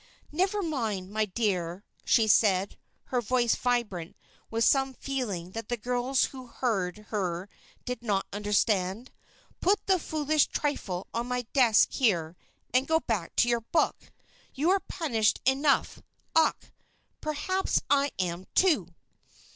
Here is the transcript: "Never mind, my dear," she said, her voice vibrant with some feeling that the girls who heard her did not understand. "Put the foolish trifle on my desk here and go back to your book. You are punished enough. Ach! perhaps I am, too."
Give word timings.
"Never 0.31 0.63
mind, 0.63 1.11
my 1.11 1.25
dear," 1.25 1.83
she 2.03 2.27
said, 2.27 2.79
her 3.13 3.21
voice 3.21 3.53
vibrant 3.55 4.17
with 4.49 4.63
some 4.63 4.95
feeling 4.95 5.51
that 5.51 5.69
the 5.69 5.77
girls 5.77 6.23
who 6.33 6.47
heard 6.47 7.05
her 7.09 7.47
did 7.85 8.01
not 8.01 8.25
understand. 8.33 9.11
"Put 9.59 9.85
the 9.85 9.99
foolish 9.99 10.47
trifle 10.47 11.05
on 11.13 11.27
my 11.27 11.43
desk 11.53 11.91
here 11.91 12.35
and 12.73 12.87
go 12.87 13.01
back 13.01 13.35
to 13.35 13.47
your 13.47 13.61
book. 13.61 14.11
You 14.55 14.71
are 14.71 14.79
punished 14.79 15.39
enough. 15.45 16.01
Ach! 16.35 16.55
perhaps 17.21 17.79
I 17.87 18.09
am, 18.17 18.47
too." 18.55 18.95